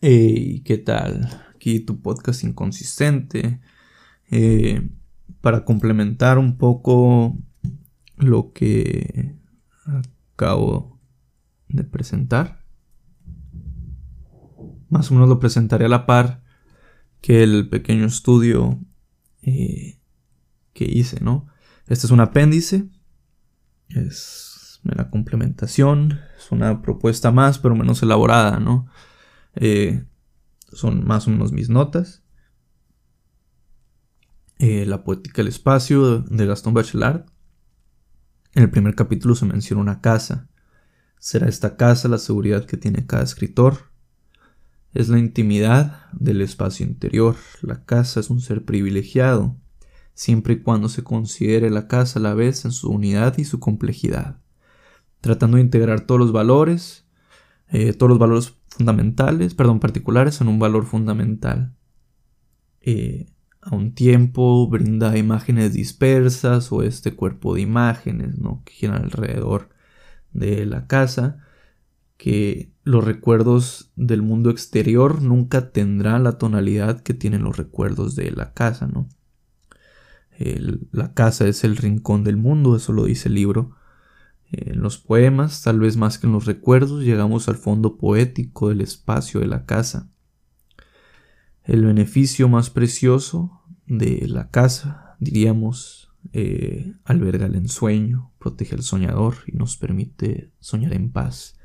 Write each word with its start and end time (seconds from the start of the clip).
¿qué 0.00 0.82
tal? 0.84 1.28
Aquí 1.54 1.80
tu 1.80 2.00
podcast 2.00 2.42
inconsistente. 2.44 3.60
Eh, 4.30 4.88
para 5.40 5.64
complementar 5.64 6.38
un 6.38 6.56
poco 6.56 7.36
lo 8.16 8.52
que 8.52 9.36
acabo 9.84 10.98
de 11.68 11.84
presentar. 11.84 12.64
Más 14.88 15.10
o 15.10 15.14
menos 15.14 15.28
lo 15.28 15.38
presentaré 15.38 15.84
a 15.84 15.88
la 15.88 16.06
par 16.06 16.42
que 17.20 17.42
el 17.42 17.68
pequeño 17.68 18.06
estudio 18.06 18.80
eh, 19.42 20.00
que 20.72 20.84
hice, 20.84 21.20
¿no? 21.20 21.46
Este 21.86 22.06
es 22.06 22.10
un 22.10 22.20
apéndice. 22.20 22.88
Es 23.88 24.80
la 24.82 25.10
complementación. 25.10 26.20
Es 26.38 26.50
una 26.52 26.80
propuesta 26.80 27.30
más, 27.30 27.58
pero 27.58 27.76
menos 27.76 28.02
elaborada, 28.02 28.58
¿no? 28.60 28.86
Eh, 29.54 30.04
son 30.72 31.04
más 31.04 31.26
o 31.26 31.30
menos 31.30 31.52
mis 31.52 31.68
notas. 31.68 32.22
Eh, 34.58 34.84
la 34.86 35.04
poética 35.04 35.38
del 35.38 35.48
espacio 35.48 36.18
de 36.18 36.46
Gastón 36.46 36.74
Bachelard. 36.74 37.24
En 38.54 38.64
el 38.64 38.70
primer 38.70 38.94
capítulo 38.94 39.34
se 39.34 39.46
menciona 39.46 39.82
una 39.82 40.00
casa. 40.00 40.48
¿Será 41.18 41.48
esta 41.48 41.76
casa 41.76 42.08
la 42.08 42.18
seguridad 42.18 42.66
que 42.66 42.76
tiene 42.76 43.06
cada 43.06 43.22
escritor? 43.22 43.90
Es 44.92 45.08
la 45.08 45.18
intimidad 45.18 46.10
del 46.12 46.40
espacio 46.40 46.84
interior. 46.84 47.36
La 47.62 47.84
casa 47.84 48.20
es 48.20 48.28
un 48.28 48.40
ser 48.40 48.64
privilegiado, 48.64 49.56
siempre 50.14 50.54
y 50.54 50.60
cuando 50.60 50.88
se 50.88 51.04
considere 51.04 51.70
la 51.70 51.88
casa 51.88 52.18
a 52.18 52.22
la 52.22 52.34
vez 52.34 52.64
en 52.64 52.72
su 52.72 52.90
unidad 52.90 53.38
y 53.38 53.44
su 53.44 53.60
complejidad, 53.60 54.40
tratando 55.20 55.56
de 55.56 55.62
integrar 55.62 56.02
todos 56.02 56.20
los 56.20 56.32
valores, 56.32 57.06
eh, 57.68 57.92
todos 57.92 58.10
los 58.10 58.18
valores 58.18 58.54
fundamentales, 58.70 59.54
perdón, 59.54 59.80
particulares 59.80 60.40
en 60.40 60.48
un 60.48 60.58
valor 60.58 60.86
fundamental. 60.86 61.74
Eh, 62.80 63.26
a 63.62 63.74
un 63.76 63.94
tiempo 63.94 64.66
brinda 64.68 65.18
imágenes 65.18 65.74
dispersas 65.74 66.72
o 66.72 66.82
este 66.82 67.14
cuerpo 67.14 67.54
de 67.54 67.60
imágenes 67.60 68.38
¿no? 68.38 68.62
que 68.64 68.72
giran 68.72 69.02
alrededor 69.02 69.68
de 70.32 70.64
la 70.64 70.86
casa, 70.86 71.44
que 72.16 72.72
los 72.84 73.04
recuerdos 73.04 73.92
del 73.96 74.22
mundo 74.22 74.50
exterior 74.50 75.20
nunca 75.22 75.72
tendrán 75.72 76.24
la 76.24 76.38
tonalidad 76.38 77.02
que 77.02 77.14
tienen 77.14 77.42
los 77.42 77.56
recuerdos 77.56 78.16
de 78.16 78.30
la 78.30 78.54
casa, 78.54 78.86
¿no? 78.86 79.08
la 80.90 81.12
casa 81.12 81.46
es 81.46 81.64
el 81.64 81.76
rincón 81.76 82.24
del 82.24 82.38
mundo, 82.38 82.74
eso 82.74 82.94
lo 82.94 83.04
dice 83.04 83.28
el 83.28 83.34
libro, 83.34 83.76
en 84.52 84.80
los 84.80 84.98
poemas, 84.98 85.62
tal 85.62 85.78
vez 85.78 85.96
más 85.96 86.18
que 86.18 86.26
en 86.26 86.32
los 86.32 86.46
recuerdos, 86.46 87.04
llegamos 87.04 87.48
al 87.48 87.56
fondo 87.56 87.96
poético 87.96 88.68
del 88.68 88.80
espacio 88.80 89.40
de 89.40 89.46
la 89.46 89.64
casa. 89.64 90.10
El 91.62 91.84
beneficio 91.84 92.48
más 92.48 92.70
precioso 92.70 93.62
de 93.86 94.26
la 94.26 94.50
casa, 94.50 95.16
diríamos, 95.20 96.12
eh, 96.32 96.94
alberga 97.04 97.46
el 97.46 97.54
ensueño, 97.54 98.32
protege 98.38 98.74
al 98.74 98.82
soñador 98.82 99.36
y 99.46 99.52
nos 99.52 99.76
permite 99.76 100.52
soñar 100.58 100.94
en 100.94 101.12
paz. 101.12 101.56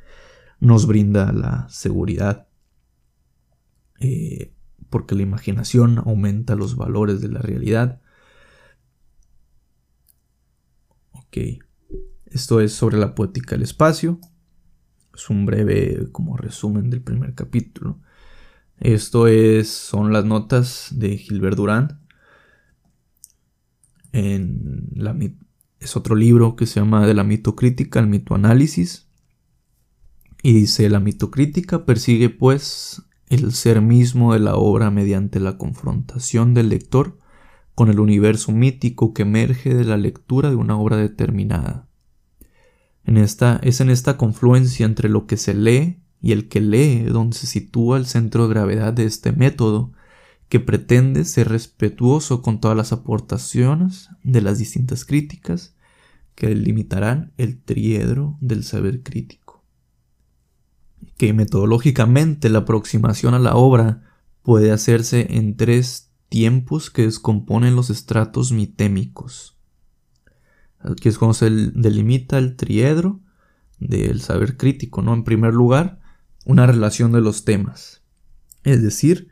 Nos 0.59 0.86
brinda 0.86 1.31
la 1.33 1.67
seguridad, 1.70 2.47
eh, 3.99 4.53
porque 4.89 5.16
la 5.16 5.23
imaginación 5.23 5.97
aumenta 5.97 6.55
los 6.55 6.75
valores 6.75 7.20
de 7.22 7.30
la 7.30 7.42
realidad. 7.42 8.02
Ok. 11.11 11.64
Esto 12.36 12.59
es 12.59 12.73
sobre 12.73 12.97
la 12.97 13.16
poética 13.16 13.55
del 13.55 13.64
espacio. 13.64 14.19
Es 15.16 15.30
un 15.30 15.45
breve 15.45 16.09
como 16.11 16.36
resumen 16.36 16.89
del 16.89 17.02
primer 17.02 17.33
capítulo. 17.33 18.02
Esto 18.77 19.27
es, 19.27 19.69
son 19.69 20.11
las 20.11 20.25
notas 20.25 20.89
de 20.92 21.17
Gilbert 21.17 21.55
Durán. 21.55 22.02
En 24.11 24.89
la, 24.95 25.17
es 25.80 25.95
otro 25.95 26.14
libro 26.17 26.58
que 26.58 26.65
se 26.65 26.82
llama 26.82 27.08
De 27.08 27.14
la 27.14 27.23
mitocrítica 27.23 28.02
al 28.02 28.08
mitoanálisis. 28.08 29.08
Y 30.43 30.52
dice, 30.52 30.89
la 30.89 30.99
mitocrítica 30.99 31.86
persigue 31.86 32.30
pues 32.30 33.02
el 33.30 33.54
ser 33.54 33.82
mismo 33.82 34.33
de 34.33 34.42
la 34.42 34.55
obra 34.58 34.92
mediante 34.92 35.39
la 35.39 35.58
confrontación 35.58 36.54
del 36.54 36.67
lector 36.67 37.17
con 37.76 37.88
el 37.88 38.02
universo 38.02 38.52
mítico 38.52 39.14
que 39.14 39.21
emerge 39.21 39.73
de 39.73 39.86
la 39.86 39.95
lectura 39.95 40.49
de 40.49 40.58
una 40.58 40.77
obra 40.77 40.98
determinada 40.98 41.88
esta, 43.08 43.60
es 43.64 43.82
en 43.82 43.89
esta 43.89 44.17
confluencia 44.17 44.86
entre 44.86 45.10
lo 45.10 45.27
que 45.27 45.38
se 45.38 45.54
lee 45.54 45.99
y 46.21 46.32
el 46.32 46.48
que 46.48 46.61
lee 46.61 47.04
donde 47.04 47.38
se 47.38 47.48
sitúa 47.48 47.98
el 47.98 48.05
centro 48.05 48.48
de 48.48 48.54
gravedad 48.54 48.93
de 48.93 49.05
este 49.05 49.32
método, 49.32 49.92
que 50.49 50.60
pretende 50.60 51.26
ser 51.26 51.49
respetuoso 51.49 52.42
con 52.42 52.60
todas 52.60 52.77
las 52.77 52.92
aportaciones 52.92 54.10
de 54.23 54.42
las 54.42 54.58
distintas 54.58 55.05
críticas 55.05 55.76
que 56.36 56.54
limitarán 56.54 57.32
el 57.38 57.61
triedro 57.61 58.38
del 58.42 58.64
saber 58.64 59.02
crítico. 59.02 59.64
Que 61.17 61.33
metodológicamente 61.33 62.49
la 62.49 62.60
aproximación 62.60 63.33
a 63.33 63.39
la 63.39 63.55
obra 63.55 64.04
puede 64.44 64.71
hacerse 64.71 65.27
en 65.38 65.55
tres 65.55 66.11
tiempos 66.30 66.89
que 66.89 67.04
descomponen 67.04 67.76
los 67.76 67.89
estratos 67.89 68.52
mitémicos 68.52 69.55
Aquí 70.85 71.09
es 71.09 71.17
cuando 71.17 71.33
se 71.33 71.49
delimita 71.49 72.37
el 72.37 72.55
triedro 72.55 73.19
del 73.79 74.21
saber 74.21 74.55
crítico, 74.55 75.01
¿no? 75.01 75.13
En 75.13 75.23
primer 75.23 75.53
lugar, 75.53 75.99
una 76.45 76.67
relación 76.67 77.11
de 77.11 77.21
los 77.21 77.43
temas, 77.43 78.03
es 78.63 78.83
decir, 78.83 79.29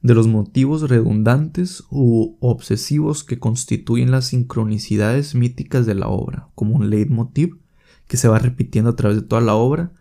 de 0.00 0.14
los 0.14 0.26
motivos 0.26 0.88
redundantes 0.88 1.84
u 1.90 2.36
obsesivos 2.40 3.24
que 3.24 3.38
constituyen 3.38 4.10
las 4.10 4.26
sincronicidades 4.26 5.34
míticas 5.34 5.86
de 5.86 5.94
la 5.94 6.08
obra, 6.08 6.48
como 6.54 6.74
un 6.74 6.90
leitmotiv 6.90 7.58
que 8.06 8.16
se 8.16 8.28
va 8.28 8.38
repitiendo 8.38 8.90
a 8.90 8.96
través 8.96 9.20
de 9.20 9.26
toda 9.26 9.40
la 9.40 9.54
obra 9.54 9.92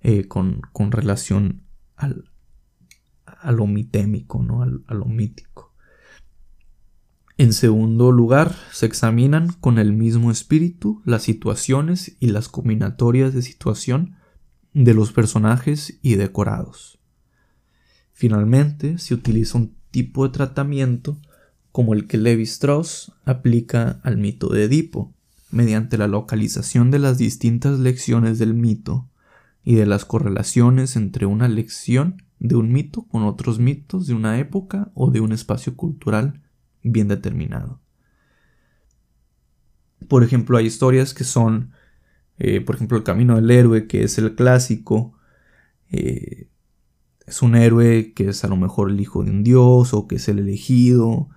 eh, 0.00 0.28
con, 0.28 0.62
relación 0.90 1.62
al, 1.96 2.30
a 3.26 3.52
lo 3.52 3.66
mitémico, 3.66 4.42
¿no? 4.42 4.62
a 4.62 4.94
lo 4.94 5.04
mítico. 5.06 5.67
En 7.48 7.54
segundo 7.54 8.12
lugar, 8.12 8.54
se 8.72 8.84
examinan 8.84 9.54
con 9.58 9.78
el 9.78 9.94
mismo 9.94 10.30
espíritu 10.30 11.00
las 11.06 11.22
situaciones 11.22 12.14
y 12.20 12.26
las 12.26 12.50
combinatorias 12.50 13.32
de 13.32 13.40
situación 13.40 14.16
de 14.74 14.92
los 14.92 15.12
personajes 15.12 15.98
y 16.02 16.16
decorados. 16.16 16.98
Finalmente, 18.12 18.98
se 18.98 19.14
utiliza 19.14 19.56
un 19.56 19.74
tipo 19.90 20.26
de 20.26 20.34
tratamiento 20.34 21.16
como 21.72 21.94
el 21.94 22.06
que 22.06 22.18
Levi 22.18 22.42
Strauss 22.42 23.12
aplica 23.24 23.98
al 24.02 24.18
mito 24.18 24.50
de 24.50 24.64
Edipo, 24.64 25.14
mediante 25.50 25.96
la 25.96 26.06
localización 26.06 26.90
de 26.90 26.98
las 26.98 27.16
distintas 27.16 27.78
lecciones 27.78 28.38
del 28.38 28.52
mito 28.52 29.08
y 29.64 29.76
de 29.76 29.86
las 29.86 30.04
correlaciones 30.04 30.96
entre 30.96 31.24
una 31.24 31.48
lección 31.48 32.22
de 32.40 32.56
un 32.56 32.70
mito 32.70 33.04
con 33.04 33.22
otros 33.22 33.58
mitos 33.58 34.06
de 34.06 34.12
una 34.12 34.38
época 34.38 34.90
o 34.92 35.10
de 35.10 35.20
un 35.20 35.32
espacio 35.32 35.76
cultural 35.76 36.42
bien 36.92 37.08
determinado. 37.08 37.80
Por 40.08 40.22
ejemplo, 40.22 40.56
hay 40.56 40.66
historias 40.66 41.14
que 41.14 41.24
son, 41.24 41.72
eh, 42.38 42.60
por 42.60 42.76
ejemplo, 42.76 42.96
el 42.96 43.04
camino 43.04 43.36
del 43.36 43.50
héroe, 43.50 43.86
que 43.86 44.04
es 44.04 44.18
el 44.18 44.34
clásico. 44.34 45.18
Eh, 45.90 46.48
es 47.26 47.42
un 47.42 47.56
héroe 47.56 48.12
que 48.14 48.28
es 48.30 48.44
a 48.44 48.48
lo 48.48 48.56
mejor 48.56 48.90
el 48.90 49.00
hijo 49.00 49.24
de 49.24 49.30
un 49.30 49.44
dios 49.44 49.92
o 49.92 50.06
que 50.06 50.16
es 50.16 50.28
el 50.28 50.38
elegido 50.38 51.28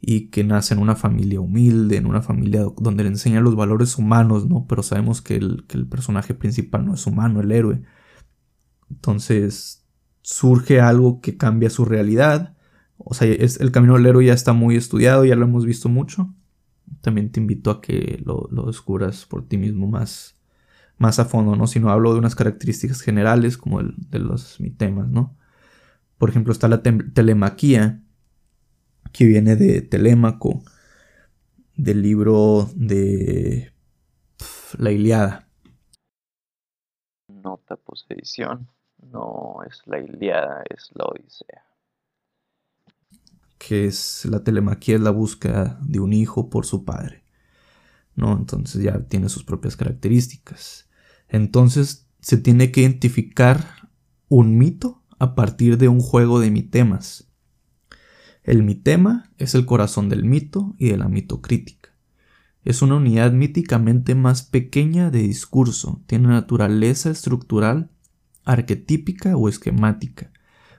y 0.00 0.28
que 0.28 0.44
nace 0.44 0.74
en 0.74 0.80
una 0.80 0.96
familia 0.96 1.40
humilde, 1.40 1.96
en 1.96 2.06
una 2.06 2.22
familia 2.22 2.64
donde 2.78 3.04
le 3.04 3.10
enseñan 3.10 3.44
los 3.44 3.56
valores 3.56 3.98
humanos, 3.98 4.48
¿no? 4.48 4.66
Pero 4.68 4.82
sabemos 4.82 5.22
que 5.22 5.36
el, 5.36 5.66
que 5.66 5.76
el 5.78 5.86
personaje 5.86 6.34
principal 6.34 6.84
no 6.86 6.94
es 6.94 7.06
humano, 7.06 7.40
el 7.40 7.52
héroe. 7.52 7.82
Entonces 8.90 9.86
surge 10.22 10.80
algo 10.80 11.20
que 11.20 11.36
cambia 11.36 11.70
su 11.70 11.84
realidad 11.84 12.56
o 13.04 13.14
sea, 13.14 13.28
es, 13.28 13.60
el 13.60 13.72
camino 13.72 13.94
del 13.94 14.06
héroe 14.06 14.26
ya 14.26 14.34
está 14.34 14.52
muy 14.52 14.76
estudiado, 14.76 15.24
ya 15.24 15.36
lo 15.36 15.46
hemos 15.46 15.64
visto 15.64 15.88
mucho. 15.88 16.34
También 17.00 17.32
te 17.32 17.40
invito 17.40 17.70
a 17.70 17.80
que 17.80 18.20
lo, 18.24 18.48
descubras 18.66 19.24
por 19.26 19.46
ti 19.48 19.56
mismo 19.56 19.86
más, 19.86 20.38
más 20.98 21.18
a 21.18 21.24
fondo, 21.24 21.56
¿no? 21.56 21.66
Si 21.66 21.80
no 21.80 21.90
hablo 21.90 22.12
de 22.12 22.18
unas 22.18 22.34
características 22.34 23.00
generales 23.00 23.56
como 23.56 23.80
el, 23.80 23.94
de 24.10 24.18
los 24.18 24.60
mi 24.60 24.70
temas, 24.70 25.08
¿no? 25.08 25.36
Por 26.18 26.28
ejemplo, 26.30 26.52
está 26.52 26.68
la 26.68 26.82
telemaquía, 26.82 28.02
que 29.12 29.24
viene 29.24 29.56
de 29.56 29.80
Telémaco, 29.80 30.62
del 31.76 32.02
libro 32.02 32.68
de 32.74 33.72
La 34.78 34.92
Iliada. 34.92 35.48
Nota 37.28 37.76
posedición, 37.76 38.68
no 38.98 39.60
es 39.66 39.80
la 39.86 39.98
Iliada, 39.98 40.62
es 40.68 40.90
la 40.94 41.06
Odisea 41.06 41.69
que 43.60 43.84
es 43.84 44.24
la 44.24 44.42
telemaquia, 44.42 44.96
es 44.96 45.02
la 45.02 45.10
búsqueda 45.10 45.78
de 45.82 46.00
un 46.00 46.14
hijo 46.14 46.48
por 46.48 46.64
su 46.64 46.86
padre. 46.86 47.24
¿no? 48.16 48.32
Entonces 48.32 48.82
ya 48.82 48.98
tiene 49.06 49.28
sus 49.28 49.44
propias 49.44 49.76
características. 49.76 50.88
Entonces 51.28 52.08
se 52.20 52.38
tiene 52.38 52.72
que 52.72 52.80
identificar 52.80 53.90
un 54.28 54.56
mito 54.56 55.02
a 55.18 55.34
partir 55.34 55.76
de 55.76 55.88
un 55.88 56.00
juego 56.00 56.40
de 56.40 56.50
mitemas. 56.50 57.28
El 58.44 58.62
mitema 58.62 59.30
es 59.36 59.54
el 59.54 59.66
corazón 59.66 60.08
del 60.08 60.24
mito 60.24 60.74
y 60.78 60.88
de 60.88 60.96
la 60.96 61.08
mitocrítica. 61.08 61.90
Es 62.64 62.80
una 62.80 62.96
unidad 62.96 63.30
míticamente 63.32 64.14
más 64.14 64.42
pequeña 64.42 65.10
de 65.10 65.20
discurso, 65.20 66.02
tiene 66.06 66.28
naturaleza 66.28 67.10
estructural, 67.10 67.90
arquetípica 68.44 69.36
o 69.36 69.50
esquemática. 69.50 70.32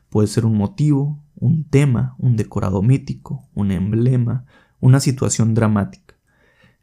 Puede 0.10 0.28
ser 0.28 0.46
un 0.46 0.58
motivo, 0.58 1.24
un 1.42 1.64
tema, 1.68 2.16
un 2.20 2.38
decorado 2.38 2.84
mítico, 2.84 3.50
un 3.56 3.72
emblema, 3.72 4.46
una 4.80 5.00
situación 5.00 5.56
dramática. 5.56 6.16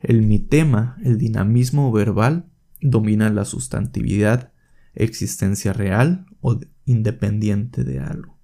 El 0.01 0.27
mitema, 0.27 0.99
el 1.05 1.17
dinamismo 1.17 1.93
verbal, 1.93 2.51
domina 2.81 3.31
la 3.31 3.45
sustantividad, 3.45 4.53
existencia 4.95 5.73
real 5.73 6.27
o 6.41 6.59
independiente 6.85 7.85
de 7.85 8.01
algo. 8.01 8.37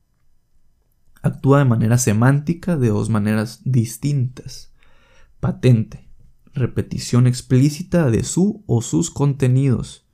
Actúa 1.20 1.58
de 1.58 1.64
manera 1.64 1.98
semántica 1.98 2.76
de 2.76 2.88
dos 2.88 3.10
maneras 3.10 3.60
distintas. 3.64 4.72
Patente, 5.40 6.08
repetición 6.52 7.26
explícita 7.26 8.08
de 8.08 8.22
su 8.22 8.62
o 8.66 8.82
sus 8.82 9.10
contenidos. 9.10 10.06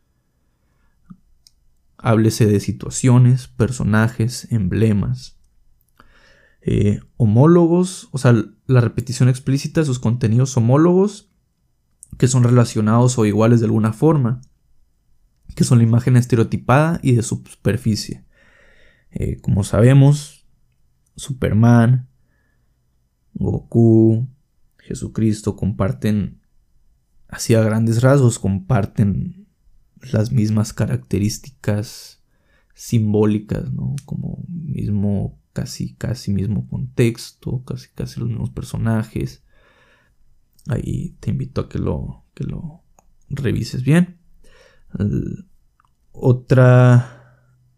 Háblese 1.99 2.47
de 2.47 2.59
situaciones, 2.61 3.49
personajes, 3.49 4.51
emblemas. 4.51 5.40
Eh, 6.63 7.01
homólogos, 7.17 8.09
o 8.13 8.19
sea, 8.19 8.35
la 8.67 8.81
repetición 8.81 9.29
explícita 9.29 9.81
de 9.81 9.87
sus 9.87 9.99
contenidos 9.99 10.57
homólogos 10.57 11.31
que 12.19 12.29
son 12.29 12.45
relacionados 12.45 13.19
o 13.19 13.25
iguales 13.25 13.61
de 13.61 13.67
alguna 13.67 13.93
forma, 13.93 14.43
que 15.55 15.65
son 15.65 15.79
la 15.79 15.85
imagen 15.85 16.17
estereotipada 16.17 17.01
y 17.03 17.13
de 17.13 17.23
su 17.23 17.37
superficie. 17.37 18.25
Eh, 19.11 19.41
como 19.41 19.65
sabemos, 19.65 20.47
Superman, 21.17 22.09
Goku, 23.35 24.29
Jesucristo 24.79 25.57
comparten, 25.57 26.41
así 27.29 27.55
a 27.55 27.63
grandes 27.63 28.03
rasgos, 28.03 28.39
comparten 28.39 29.47
las 30.13 30.33
mismas 30.33 30.73
características 30.73 32.23
simbólicas, 32.75 33.73
¿no? 33.73 33.97
Como 34.05 34.45
mismo, 34.49 35.40
casi, 35.53 35.95
casi 35.95 36.33
mismo 36.33 36.69
contexto, 36.69 37.63
casi, 37.65 37.89
casi 37.95 38.21
los 38.21 38.29
mismos 38.29 38.51
personajes. 38.51 39.43
Ahí 40.69 41.17
te 41.21 41.31
invito 41.31 41.63
a 41.63 41.69
que 41.69 41.79
lo, 41.79 42.25
que 42.35 42.45
lo 42.45 42.83
revises 43.29 43.83
bien. 43.83 44.19
otra 46.13 47.17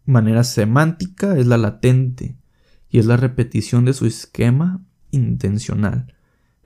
manera 0.05 0.43
semántica 0.43 1.37
es 1.37 1.47
la 1.47 1.57
latente 1.57 2.37
y 2.89 2.99
es 2.99 3.05
la 3.05 3.17
repetición 3.17 3.85
de 3.85 3.93
su 3.93 4.05
esquema 4.05 4.85
intencional. 5.11 6.15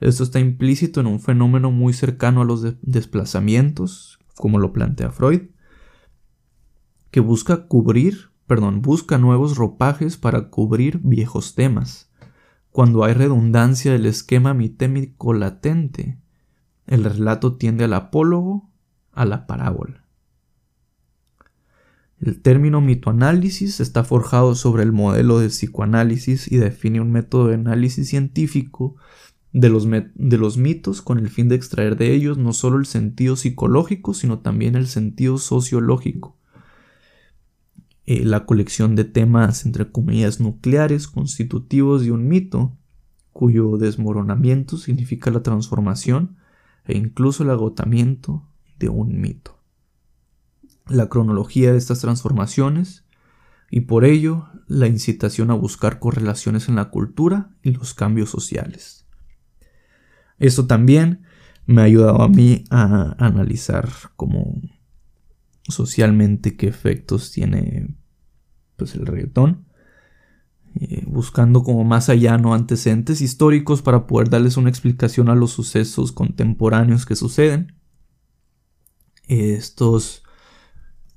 Esto 0.00 0.22
está 0.22 0.38
implícito 0.40 1.00
en 1.00 1.06
un 1.06 1.20
fenómeno 1.20 1.70
muy 1.70 1.92
cercano 1.92 2.42
a 2.42 2.44
los 2.44 2.62
desplazamientos, 2.82 4.18
como 4.36 4.58
lo 4.58 4.72
plantea 4.72 5.10
Freud, 5.10 5.50
que 7.10 7.20
busca 7.20 7.66
cubrir, 7.66 8.27
perdón, 8.48 8.82
busca 8.82 9.16
nuevos 9.18 9.56
ropajes 9.56 10.16
para 10.16 10.50
cubrir 10.50 10.98
viejos 11.04 11.54
temas 11.54 12.08
cuando 12.78 13.02
hay 13.02 13.12
redundancia 13.12 13.90
del 13.90 14.06
esquema 14.06 14.54
mitémico 14.54 15.32
latente, 15.32 16.16
el 16.86 17.02
relato 17.02 17.56
tiende 17.56 17.82
al 17.82 17.92
apólogo, 17.92 18.70
a 19.10 19.24
la 19.24 19.48
parábola. 19.48 20.04
El 22.20 22.40
término 22.40 22.80
mitoanálisis 22.80 23.80
está 23.80 24.04
forjado 24.04 24.54
sobre 24.54 24.84
el 24.84 24.92
modelo 24.92 25.40
de 25.40 25.48
psicoanálisis 25.48 26.52
y 26.52 26.58
define 26.58 27.00
un 27.00 27.10
método 27.10 27.48
de 27.48 27.54
análisis 27.54 28.10
científico 28.10 28.94
de 29.52 29.70
los, 29.70 29.88
de 29.90 30.38
los, 30.38 30.56
mitos 30.56 31.02
con 31.02 31.18
el 31.18 31.30
fin 31.30 31.48
de 31.48 31.56
extraer 31.56 31.96
de 31.96 32.14
ellos 32.14 32.38
no 32.38 32.52
solo 32.52 32.78
el 32.78 32.86
sentido 32.86 33.34
psicológico, 33.34 34.14
sino 34.14 34.38
también 34.38 34.76
el 34.76 34.86
sentido 34.86 35.38
sociológico. 35.38 36.37
Eh, 38.10 38.24
la 38.24 38.46
colección 38.46 38.96
de 38.96 39.04
temas, 39.04 39.66
entre 39.66 39.92
comillas, 39.92 40.40
nucleares 40.40 41.08
constitutivos 41.08 42.02
de 42.02 42.10
un 42.10 42.26
mito, 42.26 42.74
cuyo 43.34 43.76
desmoronamiento 43.76 44.78
significa 44.78 45.30
la 45.30 45.42
transformación 45.42 46.38
e 46.86 46.96
incluso 46.96 47.42
el 47.42 47.50
agotamiento 47.50 48.48
de 48.78 48.88
un 48.88 49.20
mito. 49.20 49.60
La 50.86 51.10
cronología 51.10 51.72
de 51.72 51.76
estas 51.76 52.00
transformaciones 52.00 53.04
y 53.70 53.80
por 53.82 54.06
ello 54.06 54.48
la 54.66 54.86
incitación 54.86 55.50
a 55.50 55.54
buscar 55.54 55.98
correlaciones 55.98 56.70
en 56.70 56.76
la 56.76 56.88
cultura 56.88 57.50
y 57.62 57.72
los 57.72 57.92
cambios 57.92 58.30
sociales. 58.30 59.06
Esto 60.38 60.66
también 60.66 61.24
me 61.66 61.82
ha 61.82 61.84
ayudado 61.84 62.22
a 62.22 62.28
mí 62.30 62.64
a 62.70 63.16
analizar 63.18 63.90
como 64.16 64.62
socialmente 65.68 66.56
qué 66.56 66.68
efectos 66.68 67.30
tiene 67.32 67.97
pues 68.78 68.94
el 68.94 69.04
reggaetón, 69.04 69.66
eh, 70.76 71.02
buscando 71.06 71.64
como 71.64 71.82
más 71.82 72.08
allá 72.08 72.38
no 72.38 72.54
antecedentes 72.54 73.20
históricos 73.20 73.82
para 73.82 74.06
poder 74.06 74.30
darles 74.30 74.56
una 74.56 74.70
explicación 74.70 75.28
a 75.28 75.34
los 75.34 75.50
sucesos 75.50 76.12
contemporáneos 76.12 77.04
que 77.04 77.16
suceden. 77.16 77.74
Estos, 79.26 80.22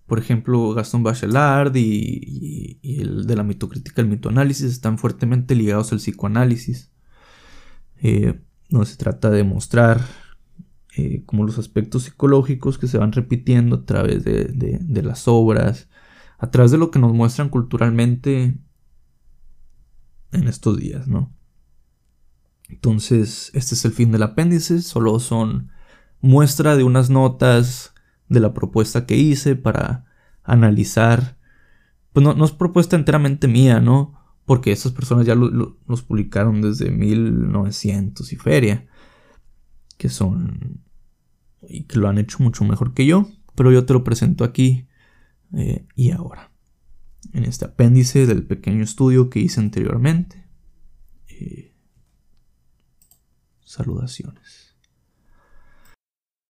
por 0.07 0.17
ejemplo, 0.17 0.73
Gastón 0.73 1.03
Bachelard 1.03 1.75
y, 1.75 2.79
el 2.81 3.27
de 3.27 3.35
la 3.35 3.43
mitocrítica, 3.43 4.01
el 4.01 4.07
mitoanálisis, 4.07 4.65
están 4.71 4.97
fuertemente 4.97 5.53
ligados 5.53 5.91
al 5.91 5.99
psicoanálisis. 5.99 6.91
Eh, 8.01 8.41
no 8.69 8.83
se 8.85 8.97
trata 8.97 9.29
de 9.29 9.43
mostrar 9.43 10.01
eh, 10.97 11.21
como 11.27 11.45
los 11.45 11.59
aspectos 11.59 12.03
psicológicos 12.03 12.79
que 12.79 12.87
se 12.87 12.97
van 12.97 13.11
repitiendo 13.11 13.75
a 13.75 13.85
través 13.85 14.23
de 14.23 15.01
las 15.03 15.27
obras, 15.27 15.87
a 16.41 16.49
través 16.49 16.71
de 16.71 16.79
lo 16.79 16.89
que 16.89 16.97
nos 16.97 17.13
muestran 17.13 17.49
culturalmente 17.49 18.57
en 20.31 20.47
estos 20.47 20.75
días, 20.75 21.07
¿no? 21.07 21.31
Entonces, 22.67 23.51
este 23.53 23.75
es 23.75 23.85
el 23.85 23.91
fin 23.91 24.11
del 24.11 24.23
apéndice, 24.23 24.81
solo 24.81 25.19
son 25.19 25.69
muestra 26.19 26.75
de 26.75 26.83
unas 26.83 27.11
notas 27.11 27.93
de 28.27 28.39
la 28.39 28.55
propuesta 28.55 29.05
que 29.05 29.17
hice 29.17 29.55
para 29.55 30.05
analizar, 30.43 31.37
pues 32.11 32.23
no, 32.23 32.43
es 32.43 32.51
propuesta 32.51 32.95
enteramente 32.95 33.47
mía, 33.47 33.79
¿no? 33.79 34.19
Porque 34.45 34.71
esas 34.71 34.93
personas 34.93 35.27
ya 35.27 35.35
los 35.35 36.01
publicaron 36.01 36.63
desde 36.63 36.89
1900 36.89 38.33
y 38.33 38.35
feria, 38.35 38.87
que 39.99 40.09
son, 40.09 40.81
y 41.69 41.83
que 41.83 41.99
lo 41.99 42.09
han 42.09 42.17
hecho 42.17 42.41
mucho 42.41 42.63
mejor 42.63 42.95
que 42.95 43.05
yo, 43.05 43.29
pero 43.53 43.71
yo 43.71 43.85
te 43.85 43.93
lo 43.93 44.03
presento 44.03 44.43
aquí 44.43 44.87
eh, 45.53 45.85
y 45.95 46.11
ahora. 46.11 46.51
En 47.33 47.43
este 47.43 47.65
apéndice 47.65 48.25
del 48.25 48.45
pequeño 48.45 48.83
estudio 48.83 49.29
que 49.29 49.39
hice 49.39 49.59
anteriormente. 49.59 50.45
Eh, 51.27 51.73
saludaciones. 53.63 54.70